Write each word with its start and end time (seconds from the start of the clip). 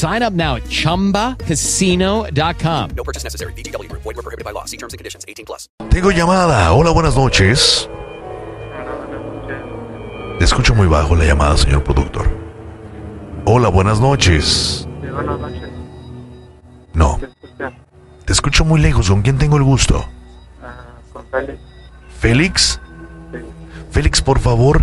Sign 0.00 0.22
up 0.22 0.32
now 0.32 0.56
at 0.56 0.62
chumbacasino.com. 0.64 2.90
No 2.96 3.04
purchase 3.04 3.22
necessary. 3.22 3.52
VGW 3.52 3.90
Group. 3.90 4.02
Void 4.02 4.16
were 4.16 4.22
prohibited 4.22 4.46
by 4.46 4.52
law. 4.52 4.64
See 4.64 4.78
terms 4.78 4.94
and 4.94 4.98
conditions. 4.98 5.26
18 5.28 5.44
plus. 5.44 5.68
Tengo 5.90 6.10
llamada. 6.10 6.72
Hola, 6.72 6.90
buenas 6.92 7.16
noches. 7.16 7.86
Le 10.38 10.44
escucho 10.46 10.74
muy 10.74 10.86
bajo 10.86 11.14
la 11.16 11.26
llamada, 11.26 11.54
señor 11.58 11.84
productor. 11.84 12.30
Hola, 13.44 13.68
buenas 13.68 14.00
noches. 14.00 14.88
Sí, 15.02 15.08
buenas 15.08 15.38
noches. 15.38 15.68
No, 16.94 17.20
¿Te 18.24 18.32
escucho 18.32 18.64
muy 18.64 18.80
lejos. 18.80 19.10
¿Con 19.10 19.20
quién 19.20 19.36
tengo 19.36 19.58
el 19.58 19.64
gusto? 19.64 20.02
Ah, 20.62 20.86
con 21.12 21.26
Félix. 21.26 21.60
¿Félix? 22.20 22.80
Sí. 23.32 23.38
Félix, 23.90 24.22
por 24.22 24.38
favor, 24.38 24.82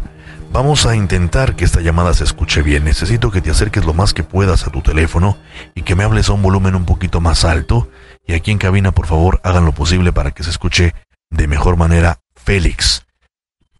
vamos 0.57 0.87
a 0.87 0.95
intentar 0.95 1.55
que 1.55 1.65
esta 1.65 1.81
llamada 1.81 2.15
se 2.15 2.23
escuche 2.23 2.63
bien. 2.63 2.83
Necesito 2.83 3.29
que 3.29 3.41
te 3.41 3.51
acerques 3.51 3.85
lo 3.85 3.93
más 3.93 4.15
que 4.15 4.23
puedas 4.23 4.65
a 4.65 4.71
tu 4.71 4.81
teléfono 4.81 5.37
y 5.75 5.83
que 5.83 5.93
me 5.95 6.03
hables 6.03 6.29
a 6.29 6.33
un 6.33 6.41
volumen 6.41 6.73
un 6.73 6.83
poquito 6.83 7.21
más 7.21 7.45
alto. 7.45 7.89
Y 8.25 8.33
aquí 8.33 8.49
en 8.49 8.57
cabina, 8.57 8.91
por 8.91 9.05
favor, 9.05 9.39
hagan 9.43 9.65
lo 9.65 9.71
posible 9.71 10.11
para 10.13 10.31
que 10.31 10.41
se 10.41 10.49
escuche 10.49 10.95
de 11.29 11.47
mejor 11.47 11.77
manera 11.77 12.17
Félix. 12.35 13.05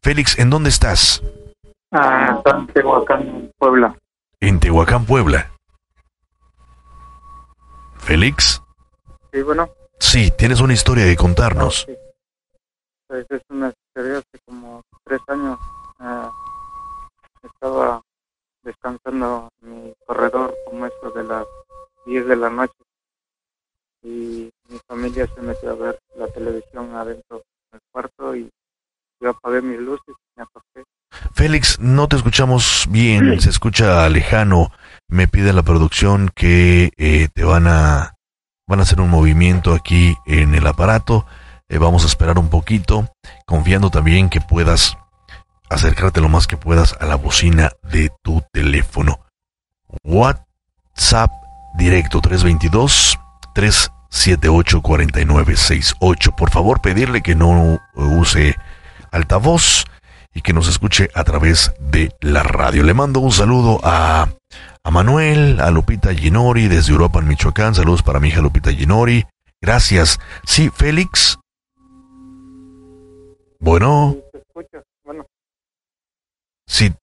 Félix, 0.03 0.37
¿en 0.37 0.51
dónde 0.51 0.69
estás? 0.69 1.23
Ah, 1.91 2.39
en 2.45 2.67
Tehuacán, 2.67 3.51
Puebla. 3.57 3.97
En 4.39 4.59
Tehuacán, 4.59 5.05
Puebla. 5.05 5.49
Félix, 7.97 8.61
Sí, 9.33 9.41
bueno. 9.41 9.67
sí, 9.99 10.31
tienes 10.37 10.59
una 10.61 10.73
historia 10.73 11.05
que 11.05 11.15
contarnos. 11.15 11.85
Sí. 11.87 11.95
Pues 13.07 13.25
es 13.31 13.41
una 13.49 13.69
historia 13.69 14.19
hace 14.19 14.39
como 14.45 14.81
tres 15.03 15.19
años. 15.27 15.57
ah, 15.99 16.29
estaba 17.43 18.01
descansando 18.63 19.49
en 19.61 19.83
mi 19.83 19.93
corredor 20.05 20.55
como 20.65 20.85
eso 20.85 21.11
de 21.11 21.23
las 21.23 21.45
10 22.05 22.27
de 22.27 22.35
la 22.35 22.49
noche. 22.49 22.73
Y 24.03 24.49
mi 24.69 24.79
familia 24.87 25.27
se 25.33 25.41
metió 25.41 25.71
a 25.71 25.75
ver 25.75 25.99
la 26.15 26.27
televisión 26.27 26.95
adentro 26.95 27.43
del 27.71 27.81
cuarto 27.91 28.35
y 28.35 28.49
yo 29.19 29.29
apagué 29.29 29.61
mis 29.61 29.79
luces 29.79 30.07
y 30.07 30.37
me 30.37 30.43
acosté. 30.43 30.83
Félix, 31.33 31.79
no 31.79 32.07
te 32.07 32.15
escuchamos 32.15 32.87
bien, 32.89 33.39
se 33.41 33.49
escucha 33.49 34.07
lejano. 34.09 34.71
Me 35.07 35.27
pide 35.27 35.53
la 35.53 35.63
producción 35.63 36.29
que 36.35 36.91
eh, 36.97 37.29
te 37.33 37.43
van 37.43 37.67
a 37.67 38.13
van 38.67 38.79
a 38.79 38.83
hacer 38.83 38.99
un 38.99 39.09
movimiento 39.09 39.73
aquí 39.73 40.17
en 40.25 40.53
el 40.53 40.67
aparato. 40.67 41.25
Eh, 41.69 41.77
vamos 41.77 42.03
a 42.03 42.07
esperar 42.07 42.37
un 42.37 42.49
poquito, 42.49 43.09
confiando 43.45 43.89
también 43.89 44.29
que 44.29 44.41
puedas 44.41 44.97
acercarte 45.69 46.21
lo 46.21 46.29
más 46.29 46.47
que 46.47 46.57
puedas 46.57 46.95
a 46.99 47.05
la 47.05 47.15
bocina 47.15 47.71
de 47.83 48.11
tu 48.23 48.43
teléfono. 48.51 49.19
WhatsApp 50.03 51.31
directo 51.77 52.21
322 52.21 53.19
378 53.53 54.81
4968. 54.81 56.31
Por 56.35 56.49
favor, 56.49 56.81
pedirle 56.81 57.21
que 57.21 57.35
no 57.35 57.79
use 57.95 58.55
altavoz 59.11 59.85
y 60.33 60.41
que 60.41 60.53
nos 60.53 60.67
escuche 60.67 61.09
a 61.15 61.23
través 61.23 61.73
de 61.79 62.15
la 62.21 62.43
radio. 62.43 62.83
Le 62.83 62.93
mando 62.93 63.19
un 63.19 63.31
saludo 63.31 63.79
a, 63.83 64.29
a 64.83 64.91
Manuel, 64.91 65.59
a 65.59 65.71
Lupita 65.71 66.13
Ginori 66.13 66.67
desde 66.67 66.91
Europa, 66.91 67.19
en 67.19 67.27
Michoacán. 67.27 67.73
Saludos 67.73 68.03
para 68.03 68.19
mi 68.19 68.27
hija 68.27 68.41
Lupita 68.41 68.71
Ginori. 68.71 69.25
Gracias. 69.61 70.19
Sí, 70.45 70.69
Félix. 70.69 71.39
Bueno, 73.59 74.15
Sí, 74.15 74.21
te 74.31 74.37
escucho. 74.37 74.83
Bueno, 75.03 75.25
sí. 76.67 76.93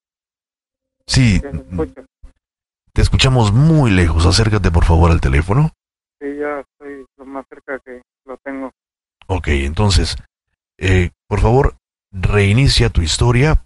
Sí, 1.15 1.41
te 2.93 3.01
escuchamos 3.01 3.53
muy 3.53 3.93
lejos. 3.93 4.27
Acércate 4.27 4.73
por 4.73 4.85
favor 4.85 5.13
al 5.13 5.21
teléfono. 5.21 5.71
Sí, 6.21 6.37
ya 6.37 6.59
estoy 6.59 7.07
lo 7.17 7.25
más 7.25 7.47
cerca 7.49 7.79
que 7.79 8.03
lo 8.25 8.37
tengo. 8.39 8.73
Ok, 9.29 9.47
entonces, 9.49 10.17
eh, 10.77 11.11
por 11.29 11.39
favor, 11.39 11.77
reinicia 12.11 12.89
tu 12.91 13.01
historia. 13.01 13.65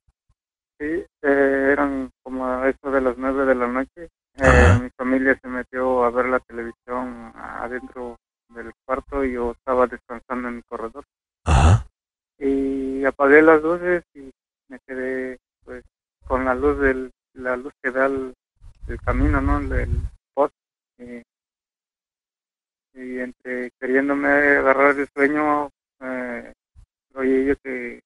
Sí, 0.78 1.06
eh, 1.22 1.70
eran 1.72 2.10
como 2.22 2.46
a 2.46 2.68
eso 2.68 2.90
de 2.90 3.00
las 3.00 3.16
nueve 3.16 3.46
de 3.46 3.54
la 3.54 3.66
noche. 3.66 4.10
Eh, 4.36 4.78
mi 4.82 4.90
familia 4.90 5.38
se 5.40 5.48
metió 5.48 6.04
a 6.04 6.10
ver 6.10 6.26
la 6.26 6.40
televisión 6.40 7.32
adentro 7.34 8.18
del 8.50 8.72
cuarto 8.84 9.24
y 9.24 9.32
yo 9.32 9.52
estaba 9.52 9.86
descansando 9.86 10.48
en 10.48 10.56
mi 10.56 10.62
corredor. 10.64 11.04
Ajá. 11.44 11.86
Y 12.38 13.06
apagué 13.06 13.40
las 13.40 13.62
luces 13.62 14.04
y 14.14 14.30
me 14.68 14.78
quedé 14.86 15.38
pues 15.64 15.82
con 16.26 16.44
la 16.44 16.54
luz 16.54 16.78
del 16.78 17.10
la 17.38 17.56
luz 17.56 17.72
que 17.82 17.90
da 17.90 18.06
el, 18.06 18.34
el 18.88 19.00
camino, 19.02 19.40
¿no? 19.40 19.60
Del 19.68 20.00
post. 20.34 20.54
Y, 20.98 21.22
y 22.94 23.20
entre 23.20 23.70
queriéndome 23.80 24.28
agarrar 24.28 24.98
el 24.98 25.08
sueño, 25.14 25.70
eh, 26.00 26.52
oí 27.14 27.46
yo 27.46 27.56
que, 27.62 28.00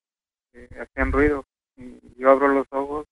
que 0.52 0.68
hacían 0.80 1.12
ruido 1.12 1.44
y 1.76 1.98
yo 2.18 2.30
abro 2.30 2.48
los 2.48 2.66
ojos 2.70 3.06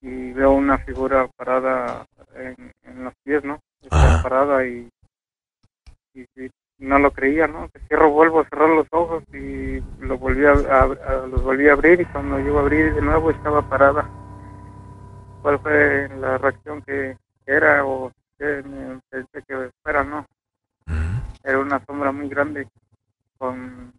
y 0.00 0.32
veo 0.32 0.52
una 0.52 0.78
figura 0.78 1.28
parada 1.36 2.06
en, 2.34 2.72
en 2.84 3.04
los 3.04 3.14
pies, 3.24 3.44
¿no? 3.44 3.60
Estaba 3.82 4.08
Ajá. 4.14 4.22
parada 4.22 4.66
y, 4.66 4.88
y, 6.14 6.22
y 6.44 6.50
no 6.78 6.98
lo 6.98 7.12
creía, 7.12 7.46
¿no? 7.46 7.68
Que 7.70 7.80
cierro, 7.88 8.10
vuelvo 8.10 8.40
a 8.40 8.48
cerrar 8.48 8.70
los 8.70 8.86
ojos 8.92 9.22
y 9.32 9.80
lo 10.00 10.18
volví 10.18 10.44
a, 10.44 10.52
a- 10.52 10.82
a- 10.84 11.26
los 11.26 11.42
volví 11.42 11.68
a 11.68 11.74
abrir 11.74 12.00
y 12.00 12.04
cuando 12.06 12.38
yo 12.40 12.58
abrí 12.58 12.78
de 12.78 13.02
nuevo 13.02 13.30
estaba 13.30 13.62
parada. 13.68 14.06
¿Cuál 15.42 15.58
fue 15.58 16.08
la 16.20 16.38
reacción 16.38 16.82
que 16.82 17.16
era 17.44 17.84
o 17.84 18.12
qué 18.38 18.62
me 18.62 19.00
pensé 19.10 19.42
que 19.46 19.70
fuera, 19.82 20.04
no? 20.04 20.24
Era 21.42 21.58
una 21.58 21.84
sombra 21.84 22.12
muy 22.12 22.28
grande 22.28 22.68
con 23.38 23.92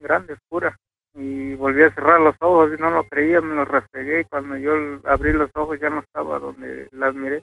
grande, 0.00 0.34
oscura. 0.34 0.76
Y 1.14 1.54
volví 1.54 1.82
a 1.82 1.94
cerrar 1.94 2.20
los 2.20 2.34
ojos 2.40 2.72
y 2.76 2.80
no 2.80 2.90
lo 2.90 3.04
creía, 3.04 3.40
me 3.40 3.54
lo 3.54 3.64
refregué 3.64 4.20
y 4.20 4.24
cuando 4.24 4.56
yo 4.56 4.72
abrí 5.04 5.32
los 5.32 5.50
ojos 5.54 5.78
ya 5.80 5.88
no 5.88 6.00
estaba 6.00 6.38
donde 6.38 6.88
las 6.92 7.14
miré. 7.14 7.42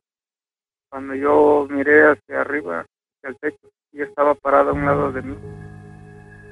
Cuando 0.89 1.15
yo 1.15 1.67
miré 1.69 2.11
hacia 2.11 2.41
arriba, 2.41 2.81
hacia 2.81 3.29
el 3.29 3.37
techo, 3.37 3.69
ella 3.93 4.05
estaba 4.05 4.35
parada 4.35 4.69
a 4.71 4.73
un 4.73 4.85
lado 4.85 5.11
de 5.11 5.21
mí. 5.23 5.37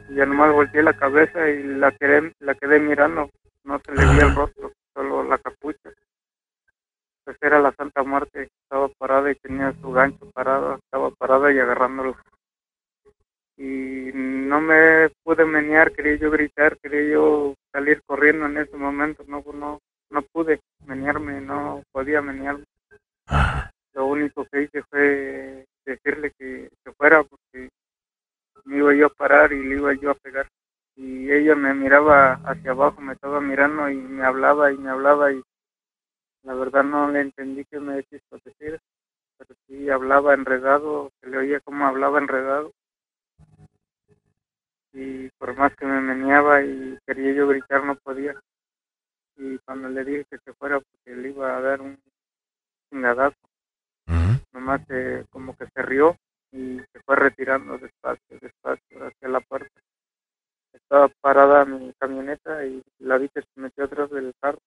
Y 0.09 0.15
ya 0.15 0.25
nomás 0.25 0.53
volteé 0.53 0.81
la 0.81 0.97
cabeza 0.97 1.47
y 1.49 1.61
la 1.63 1.91
quedé, 1.91 2.33
la 2.39 2.55
quedé 2.55 2.79
mirando. 2.79 3.29
No 3.63 3.79
se 3.85 3.91
le 3.93 4.05
veía 4.05 4.25
el 4.25 4.35
rostro, 4.35 4.71
solo 4.93 5.23
la 5.23 5.37
capucha. 5.37 5.91
Pues 7.23 7.37
era 7.41 7.59
la 7.59 7.71
Santa 7.73 8.03
Muerte, 8.03 8.49
estaba 8.63 8.89
parada 8.97 9.31
y 9.31 9.35
tenía 9.35 9.73
su 9.81 9.91
gancho 9.91 10.29
parado, 10.31 10.75
estaba 10.75 11.11
parada 11.11 11.51
y 11.51 11.59
agarrándolo. 11.59 12.17
Y 13.57 14.11
no 14.13 14.59
me 14.59 15.09
pude 15.23 15.45
menear, 15.45 15.91
quería 15.91 16.15
yo 16.15 16.31
gritar, 16.31 16.77
quería 16.79 17.13
yo 17.13 17.53
salir 17.71 18.01
corriendo 18.05 18.47
en 18.47 18.57
ese 18.57 18.75
momento, 18.75 19.23
no, 19.27 19.43
no, 19.53 19.79
no 20.09 20.21
pude 20.33 20.59
menearme, 20.87 21.41
no 21.41 21.83
podía 21.91 22.21
menearme 22.21 22.65
Ah, 23.27 23.71
lo 23.93 24.07
único 24.07 24.45
que 24.45 24.63
hice 24.63 24.83
fue 24.83 25.65
decirle 25.85 26.31
que 26.37 26.69
se 26.83 26.91
fuera 26.93 27.23
porque 27.23 27.69
me 28.65 28.77
iba 28.77 28.93
yo 28.93 29.05
a 29.05 29.09
parar 29.09 29.53
y 29.53 29.63
le 29.63 29.75
iba 29.75 29.93
yo 29.93 30.11
a 30.11 30.15
pegar. 30.15 30.47
Y 31.01 31.31
ella 31.31 31.55
me 31.55 31.73
miraba 31.73 32.33
hacia 32.45 32.71
abajo, 32.71 33.01
me 33.01 33.13
estaba 33.13 33.41
mirando 33.41 33.89
y 33.89 33.97
me 33.97 34.25
hablaba 34.25 34.71
y 34.73 34.77
me 34.77 34.91
hablaba 34.91 35.33
y 35.33 35.43
la 36.43 36.55
verdad 36.55 36.83
no 36.83 37.09
le 37.11 37.21
entendí 37.21 37.65
que 37.65 37.79
me 37.79 38.03
quiso 38.05 38.37
decir, 38.45 38.79
pero 39.37 39.55
sí 39.67 39.89
hablaba 39.89 40.33
enredado, 40.35 41.11
se 41.21 41.29
le 41.29 41.37
oía 41.39 41.59
como 41.61 41.85
hablaba 41.87 42.19
enredado. 42.19 42.71
y 44.93 45.29
por 45.37 45.55
más 45.57 45.75
que 45.75 45.85
me 45.85 46.01
meneaba 46.01 46.63
y 46.63 46.97
quería 47.05 47.33
yo 47.33 47.47
gritar 47.47 47.85
no 47.85 47.95
podía. 47.97 48.35
Y 49.37 49.57
cuando 49.59 49.89
le 49.89 50.03
dije 50.05 50.25
que 50.29 50.39
se 50.39 50.53
fuera 50.53 50.79
porque 50.79 51.15
le 51.15 51.29
iba 51.29 51.57
a 51.57 51.61
dar 51.61 51.81
un 51.81 51.97
chingadazo, 52.89 53.37
nomás 54.53 54.85
se- 54.87 55.25
como 55.31 55.55
que 55.57 55.67
se 55.73 55.81
rió 55.83 56.17
y 56.51 56.79
se 56.91 56.99
fue 57.05 57.15
retirando 57.15 57.77
despacio, 57.77 58.39
despacio 58.41 59.05
hacia 59.07 59.29
la 59.29 59.41
puerta. 59.41 59.70
Estaba 60.91 61.07
parada 61.21 61.63
mi 61.63 61.93
camioneta 61.93 62.65
y 62.65 62.83
la 62.99 63.17
vi 63.17 63.29
que 63.29 63.39
se 63.39 63.61
metió 63.61 63.85
atrás 63.85 64.09
del 64.09 64.33
carro. 64.41 64.59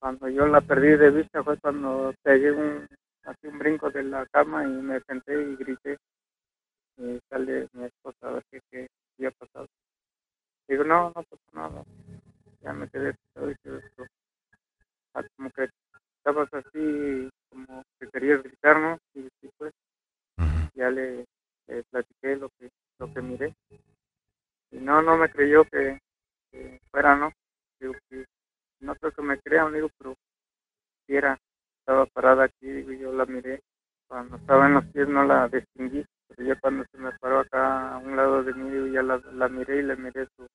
Cuando 0.00 0.30
yo 0.30 0.46
la 0.46 0.62
perdí 0.62 0.96
de 0.96 1.10
vista 1.10 1.44
fue 1.44 1.58
cuando 1.58 2.14
pegué 2.22 2.52
un, 2.52 2.88
así 3.24 3.46
un 3.46 3.58
brinco 3.58 3.90
de 3.90 4.02
la 4.04 4.24
cama 4.32 4.64
y 4.64 4.68
me 4.68 4.98
senté 5.00 5.42
y 5.42 5.56
grité. 5.56 5.98
Y 6.96 7.20
sale 7.28 7.68
mi 7.74 7.84
esposa 7.84 8.16
a 8.22 8.32
ver 8.32 8.44
qué, 8.50 8.60
qué 8.70 8.88
había 9.18 9.30
pasado. 9.32 9.66
Digo, 10.68 10.84
no, 10.84 11.12
no 11.14 11.22
y 24.70 24.78
no 24.78 25.02
no 25.02 25.16
me 25.16 25.30
creyó 25.30 25.64
que, 25.64 25.98
fuera 26.90 27.16
no 27.16 27.32
digo 27.80 27.94
que 28.08 28.24
no 28.80 28.94
creo 28.96 29.12
que 29.12 29.22
me 29.22 29.40
crean 29.40 29.72
digo 29.72 29.88
pero 29.98 30.14
si 31.06 31.16
era 31.16 31.38
estaba 31.80 32.06
parada 32.06 32.44
aquí 32.44 32.66
digo 32.66 32.92
yo 32.92 33.12
la 33.12 33.26
miré. 33.26 33.62
Cuando 34.08 34.36
estaba 34.36 34.66
en 34.66 34.74
los 34.74 34.84
pies 34.86 35.08
no 35.08 35.24
la 35.24 35.48
distinguí 35.48 36.04
pero 36.28 36.48
ya 36.48 36.60
cuando 36.60 36.84
se 36.90 36.98
me 36.98 37.12
paró 37.18 37.40
acá 37.40 37.94
a 37.94 37.98
un 37.98 38.16
lado 38.16 38.42
de 38.42 38.54
mí 38.54 38.70
digo, 38.70 38.86
ya 38.86 39.02
la, 39.02 39.18
la 39.32 39.48
miré 39.48 39.78
y 39.78 39.82
le 39.82 39.96
miré 39.96 40.26
su 40.36 40.46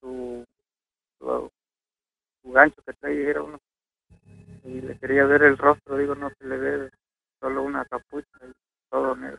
su, 0.00 0.44
su, 1.18 1.50
gancho 2.52 2.80
que 2.82 2.92
trae 2.94 3.30
era 3.30 3.42
uno. 3.42 3.58
Y 4.64 4.80
le 4.80 4.98
quería 4.98 5.24
ver 5.24 5.42
el 5.42 5.58
rostro 5.58 5.96
digo 5.96 6.14
no 6.14 6.30
se 6.30 6.46
le 6.46 6.56
ve 6.56 6.90
solo 7.40 7.62
una 7.62 7.84
capucha 7.84 8.28
y 8.42 8.52
todo 8.90 9.16
negro. 9.16 9.38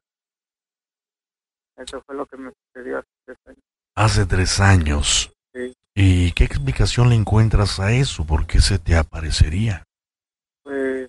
Eso 1.80 2.04
fue 2.06 2.16
lo 2.16 2.26
que 2.26 2.38
me 2.38 2.52
sucedió 2.52 3.00
hace 3.00 3.08
tres 3.26 3.38
años. 3.46 3.64
Hace 3.96 4.26
tres 4.26 4.60
años. 4.60 5.32
Sí. 5.54 5.74
¿Y 5.96 6.32
qué 6.34 6.44
explicación 6.44 7.10
le 7.10 7.16
encuentras 7.16 7.80
a 7.80 7.94
eso? 7.94 8.26
¿Por 8.26 8.46
qué 8.46 8.60
se 8.60 8.80
te 8.80 8.98
aparecería? 8.98 9.84
Pues, 10.62 11.08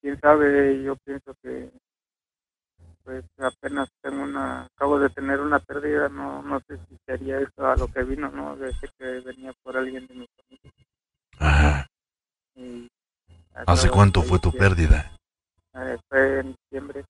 quién 0.00 0.18
sabe, 0.20 0.82
yo 0.82 0.96
pienso 0.96 1.34
que 1.42 1.70
pues 3.04 3.24
apenas 3.38 3.88
tengo 4.02 4.22
una, 4.22 4.66
acabo 4.66 4.98
de 4.98 5.08
tener 5.10 5.40
una 5.40 5.58
pérdida, 5.58 6.08
no, 6.08 6.42
no 6.42 6.60
sé 6.60 6.76
si 6.88 6.96
sería 7.06 7.40
eso 7.40 7.66
a 7.66 7.74
lo 7.76 7.88
que 7.88 8.02
vino, 8.02 8.30
¿no? 8.30 8.56
De 8.56 8.70
ese 8.70 8.88
que 8.98 9.20
venía 9.20 9.52
por 9.62 9.76
alguien 9.76 10.06
de 10.06 10.14
mi 10.14 10.28
familia. 10.36 10.72
Ajá. 11.38 11.86
Y 12.54 12.88
¿Hace 13.66 13.88
cuánto 13.88 14.22
fue 14.22 14.38
tu 14.38 14.52
pérdida? 14.52 15.10
Eh, 15.74 15.98
fue 16.08 16.40
en 16.40 16.56
diciembre, 16.64 17.04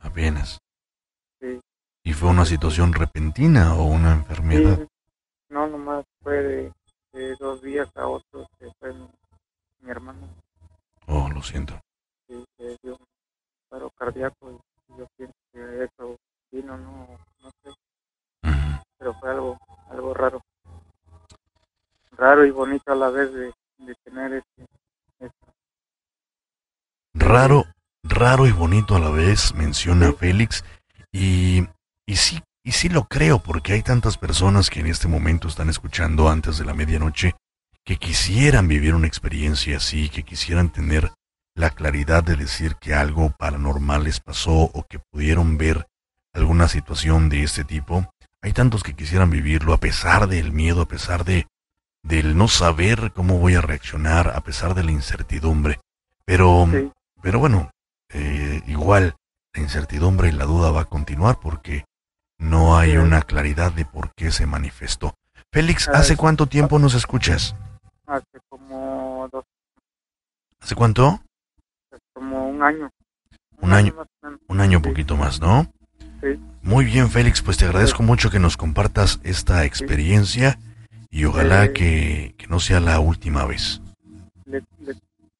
Apenas. 0.00 0.58
Sí. 2.14 2.20
¿Y 2.20 2.26
fue 2.26 2.30
una 2.30 2.44
situación 2.44 2.92
repentina 2.92 3.74
o 3.74 3.84
una 3.84 4.12
enfermedad? 4.12 4.78
Sí, 4.78 4.86
no, 5.48 5.66
nomás 5.66 6.04
fue 6.22 6.42
de, 6.42 6.72
de 7.12 7.36
dos 7.40 7.62
días 7.62 7.88
a 7.96 8.06
otro 8.06 8.46
que 8.58 8.70
fue 8.78 8.92
mi, 8.92 9.08
mi 9.80 9.90
hermano. 9.90 10.28
Oh, 11.06 11.28
lo 11.28 11.42
siento. 11.42 11.80
y 12.28 12.44
que 12.56 12.76
dio 12.82 12.96
un 12.96 13.06
paro 13.68 13.90
cardíaco 13.90 14.52
y 14.88 14.98
yo 14.98 15.06
pienso 15.16 15.34
que 15.52 15.84
eso 15.84 16.16
vino, 16.50 16.76
no, 16.78 17.08
no 17.42 17.50
sé, 17.62 17.70
pero 18.98 19.14
fue 19.14 19.30
algo, 19.30 19.58
algo 19.90 20.14
raro. 20.14 20.40
Raro 22.12 22.44
y 22.46 22.50
bonito 22.50 22.92
a 22.92 22.96
la 22.96 23.10
vez 23.10 23.32
de, 23.32 23.52
de 23.78 23.94
tener 24.04 24.34
este. 24.34 24.66
Raro, 27.14 27.64
raro 28.04 28.46
y 28.46 28.52
bonito 28.52 28.94
a 28.96 29.00
la 29.00 29.10
vez, 29.10 29.54
menciona 29.54 30.12
Félix. 30.12 30.64
Y, 31.12 31.66
y 32.06 32.16
sí, 32.16 32.42
y 32.62 32.72
sí 32.72 32.88
lo 32.88 33.04
creo, 33.04 33.38
porque 33.40 33.72
hay 33.72 33.82
tantas 33.82 34.18
personas 34.18 34.70
que 34.70 34.80
en 34.80 34.86
este 34.86 35.08
momento 35.08 35.48
están 35.48 35.68
escuchando 35.68 36.28
antes 36.28 36.58
de 36.58 36.64
la 36.64 36.74
medianoche 36.74 37.34
que 37.84 37.96
quisieran 37.96 38.68
vivir 38.68 38.94
una 38.94 39.06
experiencia 39.06 39.76
así, 39.76 40.08
que 40.08 40.22
quisieran 40.22 40.70
tener 40.70 41.12
la 41.54 41.70
claridad 41.70 42.24
de 42.24 42.36
decir 42.36 42.76
que 42.76 42.94
algo 42.94 43.30
paranormal 43.30 44.04
les 44.04 44.20
pasó 44.20 44.52
o 44.52 44.84
que 44.88 44.98
pudieron 44.98 45.58
ver 45.58 45.86
alguna 46.32 46.68
situación 46.68 47.28
de 47.28 47.44
este 47.44 47.64
tipo. 47.64 48.10
Hay 48.42 48.52
tantos 48.52 48.82
que 48.82 48.94
quisieran 48.94 49.30
vivirlo 49.30 49.72
a 49.72 49.78
pesar 49.78 50.26
del 50.26 50.52
miedo, 50.52 50.82
a 50.82 50.88
pesar 50.88 51.24
de 51.24 51.46
del 52.02 52.36
no 52.36 52.48
saber 52.48 53.12
cómo 53.14 53.38
voy 53.38 53.54
a 53.54 53.62
reaccionar, 53.62 54.28
a 54.34 54.42
pesar 54.42 54.74
de 54.74 54.84
la 54.84 54.92
incertidumbre. 54.92 55.80
Pero 56.26 56.68
Sí, 56.70 56.90
pero 57.22 57.38
bueno, 57.38 57.70
eh, 58.10 58.62
igual 58.66 59.16
la 59.54 59.62
incertidumbre 59.62 60.28
y 60.28 60.32
la 60.32 60.44
duda 60.44 60.70
va 60.70 60.82
a 60.82 60.88
continuar 60.90 61.40
porque 61.40 61.84
no 62.38 62.76
hay 62.76 62.96
una 62.96 63.22
claridad 63.22 63.72
de 63.72 63.84
por 63.84 64.12
qué 64.14 64.30
se 64.30 64.46
manifestó. 64.46 65.14
Félix, 65.52 65.88
Ah, 65.88 65.98
¿hace 65.98 66.16
cuánto 66.16 66.46
tiempo 66.46 66.78
nos 66.78 66.94
escuchas? 66.94 67.54
hace 68.06 68.38
como 68.48 69.28
dos, 69.32 69.44
¿Hace 70.60 70.74
cuánto? 70.74 71.20
como 72.12 72.48
un 72.48 72.62
año. 72.62 72.90
Un 73.60 73.72
año. 73.72 73.94
Un 74.48 74.60
año 74.60 74.78
Sí. 74.78 74.84
poquito 74.88 75.16
más, 75.16 75.40
¿no? 75.40 75.66
Sí. 76.20 76.38
Muy 76.62 76.84
bien, 76.84 77.10
Félix, 77.10 77.42
pues 77.42 77.56
te 77.56 77.64
agradezco 77.66 78.02
mucho 78.02 78.30
que 78.30 78.38
nos 78.38 78.56
compartas 78.56 79.20
esta 79.22 79.64
experiencia 79.64 80.58
y 81.10 81.24
ojalá 81.24 81.66
Eh. 81.66 81.72
que, 81.72 82.34
que 82.36 82.46
no 82.48 82.60
sea 82.60 82.80
la 82.80 82.98
última 83.00 83.44
vez. 83.46 83.80
Le, 84.46 84.62
le, 84.80 84.94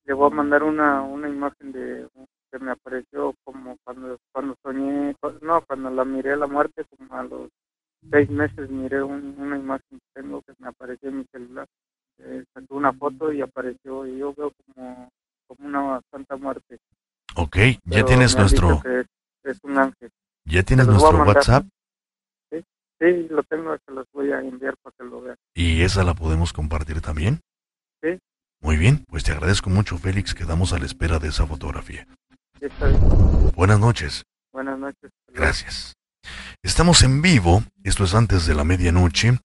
le 0.04 0.12
voy 0.14 0.30
a 0.30 0.34
mandar 0.34 0.62
una, 0.62 1.02
una 1.02 1.28
imagen 1.28 1.72
de 1.72 2.06
que 2.54 2.64
me 2.64 2.70
apareció 2.70 3.34
como 3.42 3.76
cuando 3.82 4.16
cuando 4.32 4.54
soñé, 4.62 5.16
no, 5.42 5.62
cuando 5.66 5.90
la 5.90 6.04
miré 6.04 6.34
a 6.34 6.36
la 6.36 6.46
muerte, 6.46 6.84
como 6.96 7.12
a 7.14 7.24
los 7.24 7.50
seis 8.10 8.30
meses 8.30 8.70
miré 8.70 9.02
un- 9.02 9.34
una 9.38 9.58
imagen 9.58 9.98
que 9.98 10.20
tengo 10.20 10.40
que 10.42 10.52
me 10.58 10.68
apareció 10.68 11.08
en 11.08 11.18
mi 11.18 11.24
celular. 11.32 11.66
Eh, 12.18 12.44
una 12.68 12.92
foto 12.92 13.32
y 13.32 13.40
apareció 13.40 14.06
y 14.06 14.18
yo 14.18 14.32
veo 14.34 14.52
como, 14.66 15.08
como 15.48 15.68
una 15.68 16.00
santa 16.12 16.36
muerte. 16.36 16.78
Ok, 17.34 17.56
ya 17.56 17.80
Pero 17.90 18.06
tienes 18.06 18.36
nuestro, 18.36 18.80
es, 18.84 19.06
es 19.42 19.58
un 19.64 19.76
ángel. 19.78 20.10
ya 20.44 20.62
tienes 20.62 20.86
nuestro. 20.86 21.24
WhatsApp 21.24 21.66
Sí, 23.00 23.26
lo 23.28 23.42
tengo, 23.42 23.76
se 23.84 23.92
los 23.92 24.06
voy 24.12 24.30
a 24.30 24.38
enviar 24.40 24.76
para 24.80 24.94
que 24.96 25.04
lo 25.04 25.20
vean. 25.20 25.36
y 25.54 25.82
esa 25.82 26.04
la 26.04 26.14
podemos 26.14 26.52
compartir 26.52 27.00
también. 27.00 27.40
Sí. 28.00 28.18
Muy 28.62 28.76
bien, 28.78 29.04
pues 29.08 29.24
te 29.24 29.32
agradezco 29.32 29.68
mucho, 29.68 29.98
Félix, 29.98 30.32
quedamos 30.34 30.72
a 30.72 30.78
la 30.78 30.86
espera 30.86 31.18
de 31.18 31.28
esa 31.28 31.44
fotografía. 31.46 32.06
Sí, 32.64 32.68
está 32.72 32.86
bien. 32.86 33.00
Buenas 33.54 33.78
noches. 33.78 34.24
Buenas 34.50 34.78
noches. 34.78 35.10
Gracias. 35.28 35.92
Estamos 36.62 37.02
en 37.02 37.20
vivo, 37.20 37.62
esto 37.82 38.04
es 38.04 38.14
antes 38.14 38.46
de 38.46 38.54
la 38.54 38.64
medianoche, 38.64 39.38